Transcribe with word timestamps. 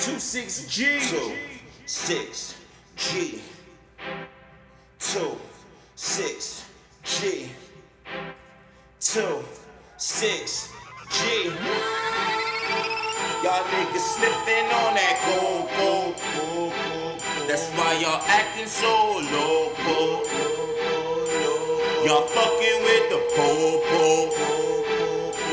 Two 0.00 0.18
six 0.18 0.64
G. 0.66 0.98
Two 0.98 1.34
six 1.84 2.54
G. 2.96 3.42
Two 4.98 5.36
six 5.94 6.64
G. 7.04 7.50
Two 8.98 9.44
six 9.98 10.72
G. 11.10 11.50
Y'all 13.44 13.62
niggas 13.68 14.06
slipping 14.16 14.66
on 14.72 14.94
that 14.96 15.16
gold, 15.26 15.68
gold, 15.76 16.16
gold. 16.32 16.72
That's 17.46 17.68
why 17.76 17.92
y'all 18.00 18.22
acting 18.26 18.68
so 18.68 19.20
loco. 19.20 20.24
Y'all 22.06 22.26
fucking 22.26 22.82
with 22.86 23.04
the 23.12 23.20
popo. 23.36 24.32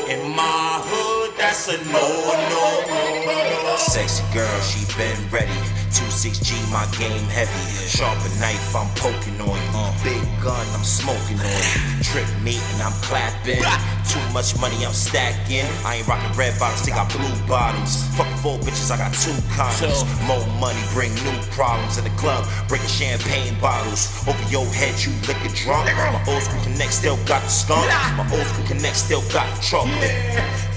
In 0.08 0.20
my 0.34 0.80
hood, 0.88 1.17
that's 1.38 1.68
a 1.68 1.76
no-no. 1.84 2.34
no, 2.50 3.64
no. 3.64 3.76
Sexy 3.76 4.24
girl, 4.34 4.60
she 4.60 4.84
been 4.98 5.18
ready. 5.30 5.52
26G, 5.94 6.70
my 6.70 6.84
game 6.98 7.24
heavy. 7.30 7.88
Sharper 7.88 8.28
knife, 8.40 8.74
I'm 8.74 8.88
poking 8.96 9.40
on 9.40 9.48
you. 9.48 9.78
Uh. 9.78 9.92
Big 10.04 10.22
gun, 10.42 10.66
I'm 10.74 10.84
smoking 10.84 11.38
on 11.38 11.46
you. 11.46 11.97
Trick 12.12 12.26
me 12.40 12.56
and 12.72 12.82
I'm 12.82 12.92
clapping. 13.02 13.60
Too 14.08 14.32
much 14.32 14.58
money, 14.58 14.80
I'm 14.86 14.94
stacking. 14.94 15.68
I 15.84 15.96
ain't 15.96 16.08
rocking 16.08 16.32
red 16.38 16.58
bottoms, 16.58 16.86
they 16.86 16.92
got 16.92 17.12
blue 17.12 17.28
bottoms. 17.46 18.08
Fuck 18.16 18.28
four 18.40 18.58
bitches, 18.58 18.90
I 18.90 18.96
got 18.96 19.12
two 19.12 19.36
condoms. 19.52 20.08
More 20.26 20.40
money, 20.58 20.80
bring 20.94 21.12
new 21.20 21.36
problems 21.52 21.98
in 21.98 22.04
the 22.04 22.14
club. 22.16 22.48
Breaking 22.66 22.88
champagne 22.88 23.60
bottles. 23.60 24.08
Over 24.26 24.40
your 24.48 24.64
head, 24.72 24.96
you 25.04 25.12
liquor 25.28 25.52
drunk. 25.52 25.84
My 25.92 26.24
old 26.32 26.42
school 26.42 26.62
connect 26.62 26.94
still 26.94 27.18
got 27.28 27.42
the 27.42 27.52
skunk. 27.52 27.86
My 28.16 28.24
old 28.32 28.46
school 28.46 28.64
connect 28.64 28.96
still 28.96 29.20
got 29.28 29.44
the 29.54 29.60
chocolate. 29.60 30.16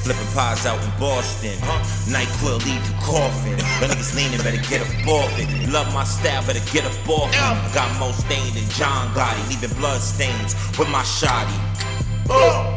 Flipping 0.04 0.34
pies 0.34 0.66
out 0.66 0.84
in 0.84 0.90
Boston. 1.00 1.56
Night 2.12 2.28
NyQuil 2.28 2.58
leave 2.66 2.84
you 2.84 2.96
coughing. 3.00 3.56
The 3.80 3.88
niggas 3.88 4.16
leaning, 4.16 4.42
better 4.42 4.60
get 4.68 4.82
up 4.82 5.08
off 5.08 5.32
it. 5.40 5.48
Love 5.70 5.94
my 5.94 6.04
style, 6.04 6.42
better 6.46 6.66
get 6.74 6.84
up 6.84 7.08
off 7.08 7.30
it. 7.32 7.74
Got 7.74 7.88
more 8.00 8.12
stain 8.12 8.52
than 8.54 8.68
John 8.76 9.14
Gotti, 9.14 9.40
leaving 9.48 9.78
blood 9.78 10.02
stains 10.02 10.56
with 10.78 10.90
my 10.90 11.04
shoddy. 11.22 11.54
Oh, 12.30 12.76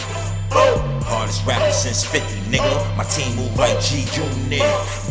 oh. 0.53 1.00
Hardest 1.05 1.47
rapper 1.47 1.73
since 1.73 2.05
50, 2.05 2.51
nigga. 2.53 2.97
My 2.97 3.05
team 3.05 3.36
move 3.36 3.56
like 3.56 3.81
G 3.81 4.05
Unit. 4.12 4.61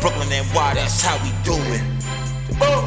Brooklyn 0.01 0.31
and 0.31 0.45
why 0.53 0.73
that's 0.75 1.01
how 1.01 1.17
we 1.23 1.31
do 1.43 1.57
it. 1.73 1.81
Oh, 2.61 2.83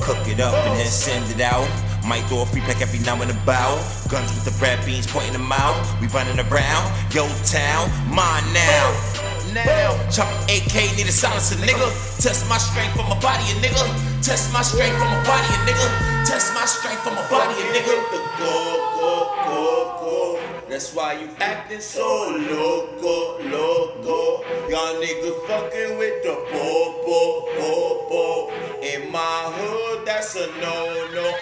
Cook 0.00 0.26
it 0.28 0.40
up 0.40 0.54
and 0.54 0.78
then 0.78 0.86
send 0.86 1.30
it 1.30 1.40
out. 1.40 1.68
Might 2.06 2.24
throw 2.26 2.42
a 2.42 2.46
free 2.46 2.60
pack 2.62 2.80
every 2.80 3.00
now 3.00 3.20
and 3.20 3.30
about. 3.30 3.78
Guns 4.08 4.32
with 4.34 4.44
the 4.44 4.54
red 4.62 4.84
beans 4.84 5.06
pointing 5.06 5.32
them 5.32 5.52
out. 5.52 5.76
We 6.00 6.06
running 6.08 6.38
around, 6.38 6.84
yo 7.12 7.26
town, 7.44 7.90
mine 8.08 8.44
now. 8.52 9.18
Now, 9.54 9.96
chop 10.10 10.28
AK, 10.44 10.96
need 10.96 11.08
a 11.08 11.12
silencer, 11.12 11.56
nigga. 11.56 11.88
Test 12.20 12.48
my 12.48 12.58
strength 12.58 12.94
from 12.94 13.10
a 13.10 13.18
body, 13.20 13.44
a 13.48 13.54
nigga. 13.64 13.84
Test 14.22 14.52
my 14.52 14.62
strength 14.62 14.98
from 14.98 15.08
a 15.08 15.20
body, 15.24 15.48
a 15.48 15.58
nigga. 15.64 15.88
Test 16.26 16.52
my 16.54 16.66
strength 16.66 17.02
from 17.02 17.14
a 17.16 17.24
body, 17.30 17.54
a 17.54 17.64
nigga. 17.72 17.96
The 18.12 18.18
go, 18.38 18.54
go, 18.98 19.12
go, 19.48 19.96
go. 20.00 20.40
That's 20.68 20.94
why 20.94 21.14
you 21.14 21.28
acting 21.40 21.80
so 21.80 22.04
loco, 22.38 23.42
loco. 23.48 24.44
Y'all 24.68 25.00
niggas 25.00 25.46
fucking 25.46 25.96
with 25.98 26.22
the 26.22 26.34
popo, 26.52 27.48
popo. 27.56 28.52
In 28.82 29.10
my 29.10 29.50
hood, 29.56 30.06
that's 30.06 30.36
a 30.36 30.46
no, 30.60 31.08
no. 31.14 31.34